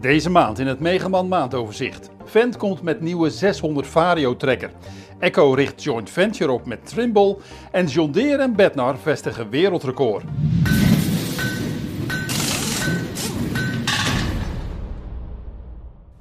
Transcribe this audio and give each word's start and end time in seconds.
Deze 0.00 0.30
maand 0.30 0.58
in 0.58 0.66
het 0.66 0.80
Megaman 0.80 1.28
maandoverzicht. 1.28 2.10
Fendt 2.24 2.56
komt 2.56 2.82
met 2.82 3.00
nieuwe 3.00 3.30
600 3.30 3.86
Vario 3.86 4.36
trekker. 4.36 4.70
Echo 5.18 5.52
richt 5.52 5.82
joint 5.82 6.10
venture 6.10 6.52
op 6.52 6.66
met 6.66 6.86
Trimble 6.86 7.36
en 7.72 7.86
John 7.86 8.10
Deere 8.10 8.42
en 8.42 8.56
Bednar 8.56 8.98
vestigen 8.98 9.50
wereldrecord. 9.50 10.24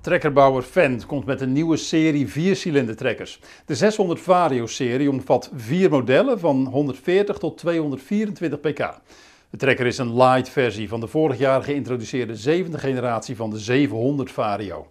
Trekkerbouwer 0.02 0.62
Fendt 0.62 1.06
komt 1.06 1.26
met 1.26 1.42
een 1.42 1.52
nieuwe 1.52 1.78
serie 1.78 2.28
4 2.28 2.96
trekkers. 2.96 3.40
De 3.66 3.76
600 3.76 4.20
Vario-serie 4.20 5.10
omvat 5.10 5.52
vier 5.56 5.90
modellen 5.90 6.40
van 6.40 6.66
140 6.66 7.38
tot 7.38 7.58
224 7.58 8.60
pk. 8.60 9.00
De 9.56 9.62
trekker 9.62 9.86
is 9.86 9.98
een 9.98 10.16
light 10.18 10.50
versie 10.50 10.90
van 10.90 11.00
de 11.00 11.08
vorig 11.08 11.38
jaar 11.38 11.64
geïntroduceerde 11.64 12.36
zevende 12.36 12.78
generatie 12.78 13.36
van 13.36 13.50
de 13.50 13.60
700 13.60 14.32
Vario. 14.32 14.88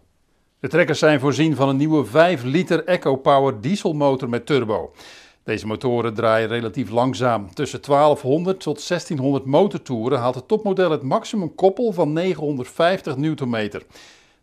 De 0.61 0.69
trekkers 0.69 0.99
zijn 0.99 1.21
voorzien 1.21 1.57
van 1.57 1.69
een 1.69 1.77
nieuwe 1.77 2.05
5 2.05 2.43
liter 2.43 2.85
EcoPower 2.85 3.61
dieselmotor 3.61 4.29
met 4.29 4.47
turbo. 4.47 4.93
Deze 5.43 5.67
motoren 5.67 6.15
draaien 6.15 6.49
relatief 6.49 6.91
langzaam. 6.91 7.55
Tussen 7.55 7.83
1200 7.83 8.61
tot 8.61 8.89
1600 8.89 9.45
motortoeren 9.45 10.19
haalt 10.19 10.35
het 10.35 10.49
topmodel 10.49 10.91
het 10.91 11.03
maximum 11.03 11.55
koppel 11.55 11.93
van 11.93 12.13
950 12.13 13.17
Nm. 13.17 13.71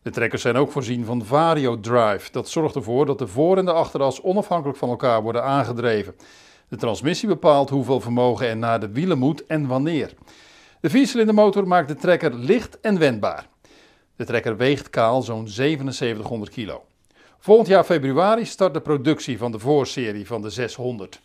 De 0.02 0.10
trekkers 0.12 0.42
zijn 0.42 0.56
ook 0.56 0.72
voorzien 0.72 1.06
van 1.06 1.26
Vario 1.26 1.80
Drive. 1.80 2.32
Dat 2.32 2.50
zorgt 2.50 2.76
ervoor 2.76 3.06
dat 3.06 3.20
de 3.20 3.28
voor- 3.28 3.58
en 3.58 3.66
de 3.66 3.74
achteras 3.74 4.22
onafhankelijk 4.22 4.78
van 4.78 4.90
elkaar 4.90 5.22
worden 5.22 5.44
aangedreven. 5.44 6.16
De 6.72 6.78
transmissie 6.78 7.28
bepaalt 7.28 7.70
hoeveel 7.70 8.00
vermogen 8.00 8.48
er 8.48 8.58
naar 8.58 8.80
de 8.80 8.92
wielen 8.92 9.18
moet 9.18 9.46
en 9.46 9.68
wanneer. 9.68 10.14
De 10.82 10.90
viercilindermotor 10.90 11.68
maakt 11.68 11.88
de 11.88 11.96
trekker 11.96 12.34
licht 12.34 12.80
en 12.80 13.00
wendbaar. 13.00 13.48
De 14.16 14.26
trekker 14.26 14.58
weegt 14.58 14.90
kaal 14.90 15.22
zo'n 15.22 15.48
7700 15.48 16.52
kilo. 16.52 16.84
Volgend 17.40 17.68
jaar 17.68 17.84
februari 17.84 18.46
start 18.46 18.74
de 18.74 18.82
productie 18.82 19.38
van 19.38 19.52
de 19.52 19.60
voorserie 19.60 20.28
van 20.28 20.42
de 20.42 20.50
600. 20.50 21.22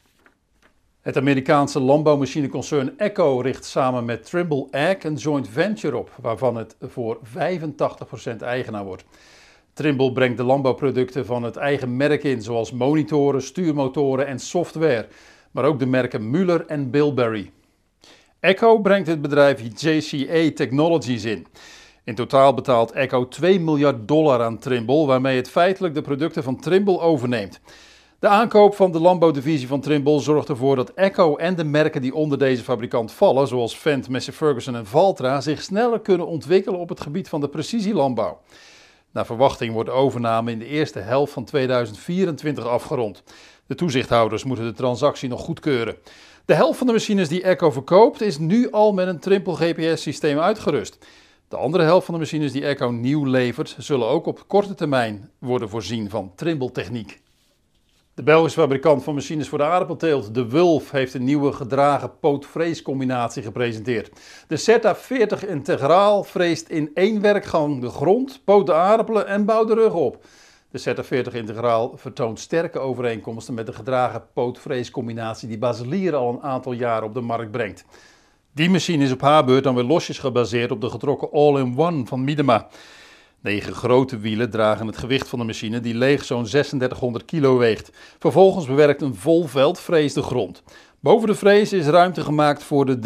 Het 1.01 1.17
Amerikaanse 1.17 1.81
landbouwmachineconcern 1.81 2.99
Echo 2.99 3.41
richt 3.41 3.65
samen 3.65 4.05
met 4.05 4.25
Trimble 4.25 4.69
Ag 4.71 5.05
een 5.05 5.15
joint 5.15 5.49
venture 5.49 5.97
op, 5.97 6.11
waarvan 6.21 6.57
het 6.57 6.77
voor 6.81 7.19
85% 8.35 8.37
eigenaar 8.41 8.85
wordt. 8.85 9.05
Trimble 9.73 10.13
brengt 10.13 10.37
de 10.37 10.45
landbouwproducten 10.45 11.27
van 11.27 11.43
het 11.43 11.57
eigen 11.57 11.97
merk 11.97 12.25
in, 12.25 12.43
zoals 12.43 12.73
monitoren, 12.73 13.43
stuurmotoren 13.43 14.27
en 14.27 14.39
software, 14.39 15.09
maar 15.57 15.65
ook 15.65 15.79
de 15.79 15.87
merken 15.87 16.31
Muller 16.31 16.67
en 16.67 16.91
Bilberry. 16.91 17.51
Echo 18.41 18.79
brengt 18.79 19.07
het 19.07 19.23
bedrijf 19.23 19.61
JCA 19.81 20.55
Technologies 20.55 21.25
in. 21.25 21.47
In 22.05 22.15
totaal 22.15 22.55
betaalt 22.55 22.93
Echo 22.93 23.29
2 23.29 23.61
miljard 23.61 24.09
dollar 24.09 24.43
aan 24.43 24.59
Trimble, 24.59 25.07
waarmee 25.07 25.37
het 25.37 25.51
feitelijk 25.51 25.95
de 25.95 26.03
producten 26.03 26.43
van 26.43 26.61
Trimble 26.61 27.01
overneemt. 27.01 27.61
De 28.19 28.29
aankoop 28.29 28.75
van 28.75 28.93
de 28.93 29.01
landbouwdivisie 29.01 29.69
van 29.69 29.81
Trimble 29.81 30.21
zorgt 30.21 30.49
ervoor 30.49 30.77
dat 30.77 30.91
Echo 30.95 31.37
en 31.37 31.55
de 31.55 31.65
merken 31.65 32.03
die 32.03 32.15
onder 32.15 32.39
deze 32.39 32.63
fabrikant 32.63 33.13
vallen, 33.13 33.49
zoals 33.49 33.75
Fendt, 33.75 34.09
Massey 34.09 34.33
Ferguson 34.33 34.77
en 34.77 34.87
Valtra, 34.87 35.41
zich 35.41 35.63
sneller 35.63 36.01
kunnen 36.01 36.27
ontwikkelen 36.27 36.81
op 36.81 36.89
het 36.89 37.01
gebied 37.01 37.29
van 37.29 37.41
de 37.41 37.49
precisielandbouw. 37.49 38.41
Naar 39.13 39.27
verwachting 39.27 39.73
wordt 39.73 39.89
de 39.89 39.95
overname 39.95 40.51
in 40.51 40.59
de 40.59 40.67
eerste 40.67 40.99
helft 40.99 41.33
van 41.33 41.45
2024 41.45 42.67
afgerond. 42.67 43.23
De 43.67 43.75
toezichthouders 43.75 44.45
moeten 44.45 44.65
de 44.65 44.73
transactie 44.73 45.29
nog 45.29 45.41
goedkeuren. 45.41 45.97
De 46.45 46.55
helft 46.55 46.79
van 46.79 46.87
de 46.87 46.93
machines 46.93 47.29
die 47.29 47.43
Echo 47.43 47.71
verkoopt 47.71 48.21
is 48.21 48.39
nu 48.39 48.71
al 48.71 48.93
met 48.93 49.09
een 49.09 49.19
Trimble 49.19 49.57
GPS-systeem 49.57 50.39
uitgerust. 50.39 51.07
De 51.49 51.57
andere 51.57 51.85
helft 51.85 52.05
van 52.05 52.15
de 52.15 52.21
machines 52.21 52.53
die 52.53 52.65
Echo 52.65 52.91
nieuw 52.91 53.25
levert, 53.25 53.77
zullen 53.79 54.09
ook 54.09 54.27
op 54.27 54.45
korte 54.47 54.75
termijn 54.75 55.31
worden 55.39 55.69
voorzien 55.69 56.11
van 56.11 56.33
Trimble 56.35 56.73
techniek. 56.73 57.23
De 58.15 58.23
Belgische 58.23 58.61
fabrikant 58.61 59.05
van 59.05 59.15
machines 59.15 59.49
voor 59.49 59.59
de 59.59 59.65
aardappelteelt, 59.65 60.35
De 60.35 60.49
Wulf, 60.49 60.91
heeft 60.91 61.15
een 61.15 61.25
nieuwe 61.25 61.53
gedragen 61.53 62.19
poot-vreescombinatie 62.19 63.43
gepresenteerd. 63.43 64.11
De 64.49 64.57
Zeta 64.57 64.97
40 64.97 65.47
Integraal 65.47 66.25
vreest 66.25 66.69
in 66.69 66.91
één 66.95 67.21
werkgang 67.21 67.81
de 67.81 67.89
grond, 67.89 68.41
poot 68.45 68.67
de 68.67 68.75
aardappelen 68.75 69.27
en 69.27 69.45
bouwt 69.45 69.69
de 69.69 69.75
rug 69.75 69.93
op. 69.93 70.25
De 70.77 70.83
Zeta 70.83 71.05
40 71.05 71.35
Integraal 71.35 71.93
vertoont 71.95 72.41
sterke 72.41 72.79
overeenkomsten 72.79 73.55
met 73.55 73.67
de 73.67 73.73
gedragen 73.73 74.23
poot-vreescombinatie 74.33 75.49
die 75.49 75.59
Baselier 75.59 76.15
al 76.15 76.33
een 76.33 76.43
aantal 76.43 76.73
jaren 76.73 77.09
op 77.09 77.15
de 77.15 77.21
markt 77.21 77.51
brengt. 77.51 77.85
Die 78.53 78.71
machine 78.71 79.05
is 79.05 79.13
op 79.13 79.21
haar 79.21 79.45
beurt 79.45 79.65
dan 79.65 79.75
weer 79.75 79.85
losjes 79.85 80.19
gebaseerd 80.19 80.71
op 80.71 80.81
de 80.81 80.91
getrokken 80.91 81.31
All-in-One 81.33 82.07
van 82.07 82.25
Miedema. 82.25 82.69
Negen 83.41 83.75
grote 83.75 84.19
wielen 84.19 84.51
dragen 84.51 84.87
het 84.87 84.97
gewicht 84.97 85.29
van 85.29 85.39
de 85.39 85.45
machine 85.45 85.81
die 85.81 85.95
leeg 85.95 86.25
zo'n 86.25 86.45
3600 86.45 87.25
kilo 87.25 87.59
weegt. 87.59 87.91
Vervolgens 88.19 88.67
bewerkt 88.67 89.03
een 89.03 89.15
vol 89.15 89.47
veld 89.47 89.81
de 89.87 90.23
grond. 90.23 90.63
Boven 91.01 91.29
de 91.29 91.35
vrees 91.35 91.73
is 91.73 91.87
ruimte 91.87 92.21
gemaakt 92.21 92.63
voor 92.63 92.87
de 92.87 92.99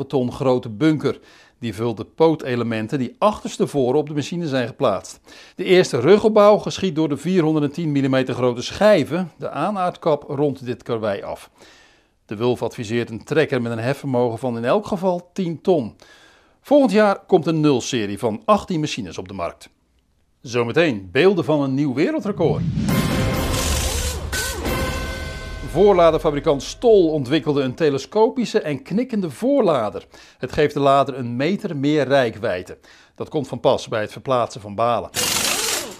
3,5 0.00 0.06
ton 0.06 0.32
grote 0.32 0.68
bunker. 0.68 1.18
Die 1.58 1.74
vult 1.74 1.96
de 1.96 2.04
pootelementen 2.04 2.98
die 2.98 3.16
achterstevoren 3.18 3.98
op 3.98 4.08
de 4.08 4.14
machine 4.14 4.48
zijn 4.48 4.66
geplaatst. 4.66 5.20
De 5.54 5.64
eerste 5.64 6.00
rugopbouw 6.00 6.58
geschiet 6.58 6.94
door 6.94 7.08
de 7.08 7.16
410 7.16 7.90
mm 7.90 8.26
grote 8.26 8.62
schijven. 8.62 9.30
De 9.38 9.50
aanaardkap 9.50 10.22
rondt 10.22 10.64
dit 10.64 10.82
karwei 10.82 11.22
af. 11.22 11.50
De 12.26 12.36
Wulf 12.36 12.62
adviseert 12.62 13.10
een 13.10 13.24
trekker 13.24 13.62
met 13.62 13.72
een 13.72 13.78
hefvermogen 13.78 14.38
van 14.38 14.56
in 14.56 14.64
elk 14.64 14.86
geval 14.86 15.30
10 15.32 15.60
ton. 15.60 15.96
Volgend 16.60 16.92
jaar 16.92 17.18
komt 17.26 17.46
een 17.46 17.60
nulserie 17.60 18.18
van 18.18 18.42
18 18.44 18.80
machines 18.80 19.18
op 19.18 19.28
de 19.28 19.34
markt. 19.34 19.70
Zometeen 20.40 21.08
beelden 21.12 21.44
van 21.44 21.62
een 21.62 21.74
nieuw 21.74 21.94
wereldrecord. 21.94 22.62
Voorladerfabrikant 25.70 26.62
Stol 26.62 27.10
ontwikkelde 27.10 27.62
een 27.62 27.74
telescopische 27.74 28.60
en 28.60 28.82
knikkende 28.82 29.30
voorlader. 29.30 30.06
Het 30.38 30.52
geeft 30.52 30.74
de 30.74 30.80
lader 30.80 31.18
een 31.18 31.36
meter 31.36 31.76
meer 31.76 32.08
rijkwijde. 32.08 32.78
Dat 33.14 33.28
komt 33.28 33.48
van 33.48 33.60
pas 33.60 33.88
bij 33.88 34.00
het 34.00 34.12
verplaatsen 34.12 34.60
van 34.60 34.74
balen. 34.74 35.10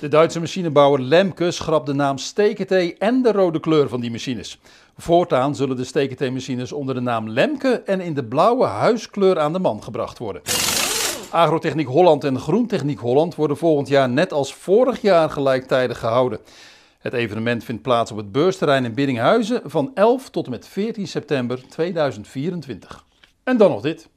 De 0.01 0.09
Duitse 0.09 0.41
machinebouwer 0.41 1.01
Lemke 1.01 1.51
schrapt 1.51 1.87
de 1.87 1.93
naam 1.93 2.19
Steketee 2.19 2.97
en 2.99 3.23
de 3.23 3.33
rode 3.33 3.61
kleur 3.61 3.89
van 3.89 4.01
die 4.01 4.11
machines. 4.11 4.61
Voortaan 4.97 5.55
zullen 5.55 5.77
de 5.77 5.85
Steketee-machines 5.85 6.73
onder 6.73 6.95
de 6.95 7.01
naam 7.01 7.29
Lemke 7.29 7.83
en 7.85 8.01
in 8.01 8.15
de 8.15 8.25
blauwe 8.25 8.67
huiskleur 8.67 9.39
aan 9.39 9.53
de 9.53 9.59
man 9.59 9.83
gebracht 9.83 10.19
worden. 10.19 10.43
Agrotechniek 11.31 11.87
Holland 11.87 12.25
en 12.25 12.39
Groentechniek 12.39 12.99
Holland 12.99 13.35
worden 13.35 13.57
volgend 13.57 13.89
jaar 13.89 14.09
net 14.09 14.33
als 14.33 14.55
vorig 14.55 15.01
jaar 15.01 15.31
gelijktijdig 15.31 15.99
gehouden. 15.99 16.39
Het 16.99 17.13
evenement 17.13 17.65
vindt 17.65 17.83
plaats 17.83 18.11
op 18.11 18.17
het 18.17 18.33
beursterrein 18.33 18.85
in 18.85 18.95
Biddinghuizen 18.95 19.61
van 19.65 19.91
11 19.95 20.31
tot 20.31 20.45
en 20.45 20.51
met 20.51 20.67
14 20.67 21.07
september 21.07 21.69
2024. 21.69 23.05
En 23.45 23.57
dan 23.57 23.71
nog 23.71 23.81
dit. 23.81 24.09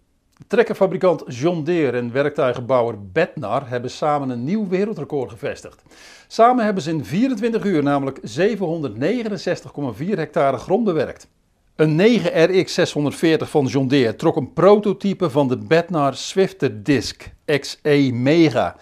Trekkerfabrikant 0.48 1.24
John 1.28 1.64
Deere 1.64 1.98
en 1.98 2.12
werktuigenbouwer 2.12 3.12
Bednar 3.12 3.70
hebben 3.70 3.92
samen 3.92 4.30
een 4.30 4.44
nieuw 4.44 4.68
wereldrecord 4.68 5.30
gevestigd. 5.30 5.82
Samen 6.28 6.66
hebben 6.66 6.84
ze 6.84 6.90
in 6.90 7.06
24 7.06 7.64
uur 7.64 7.84
namelijk 7.84 8.20
769,4 8.20 10.06
hectare 10.08 10.58
grond 10.58 10.84
bewerkt. 10.84 11.28
Een 11.76 12.22
9RX 12.22 12.66
640 12.66 13.50
van 13.50 13.66
John 13.66 13.88
Deere 13.88 14.16
trok 14.16 14.36
een 14.36 14.54
prototype 14.54 15.30
van 15.30 15.48
de 15.48 15.58
Bednar 15.58 16.16
Swifter 16.16 16.84
Disc 16.84 17.30
XE 17.46 18.10
Mega. 18.14 18.76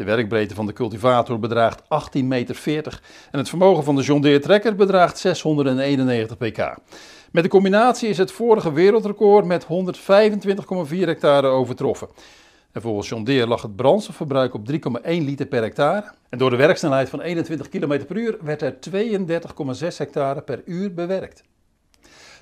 De 0.00 0.06
werkbreedte 0.06 0.54
van 0.54 0.66
de 0.66 0.72
cultivator 0.72 1.38
bedraagt 1.38 1.82
18,40 1.82 2.24
meter 2.24 3.00
en 3.30 3.38
het 3.38 3.48
vermogen 3.48 3.84
van 3.84 3.96
de 3.96 4.02
John 4.02 4.20
Deere 4.20 4.38
trekker 4.38 4.74
bedraagt 4.74 5.18
691 5.18 6.36
pk. 6.36 6.76
Met 7.30 7.42
de 7.42 7.48
combinatie 7.48 8.08
is 8.08 8.18
het 8.18 8.32
vorige 8.32 8.72
wereldrecord 8.72 9.44
met 9.44 9.66
125,4 9.66 9.68
hectare 10.90 11.46
overtroffen. 11.46 12.08
En 12.72 12.82
volgens 12.82 13.08
John 13.08 13.24
Deere 13.24 13.46
lag 13.46 13.62
het 13.62 13.76
brandstofverbruik 13.76 14.54
op 14.54 14.70
3,1 14.70 14.76
liter 15.02 15.46
per 15.46 15.62
hectare. 15.62 16.12
En 16.28 16.38
door 16.38 16.50
de 16.50 16.56
werksnelheid 16.56 17.08
van 17.08 17.20
21 17.20 17.68
km 17.68 18.04
per 18.06 18.16
uur 18.16 18.38
werd 18.42 18.62
er 18.62 18.78
32,6 18.90 19.96
hectare 19.96 20.40
per 20.40 20.62
uur 20.64 20.94
bewerkt. 20.94 21.42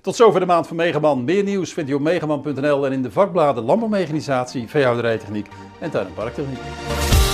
Tot 0.03 0.17
zover 0.17 0.41
de 0.41 0.47
maand 0.47 0.67
van 0.67 0.77
Megaman. 0.77 1.25
Meer 1.25 1.43
nieuws 1.43 1.73
vindt 1.73 1.91
u 1.91 1.95
op 1.95 2.01
megaman.nl 2.01 2.87
en 2.87 2.93
in 2.93 3.03
de 3.03 3.11
vakbladen 3.11 3.65
Landbouwmechanisatie, 3.65 4.69
Veehouderijtechniek 4.69 5.49
en 5.81 5.91
Tuin- 5.91 6.07
en 6.07 6.15
Parktechniek. 6.15 7.28